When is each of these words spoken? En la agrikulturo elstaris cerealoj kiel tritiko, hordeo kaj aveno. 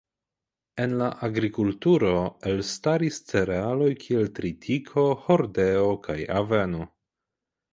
En 0.83 0.93
la 1.01 1.09
agrikulturo 1.27 2.13
elstaris 2.53 3.19
cerealoj 3.33 3.91
kiel 4.05 4.27
tritiko, 4.41 5.05
hordeo 5.27 5.87
kaj 6.09 6.19
aveno. 6.43 6.91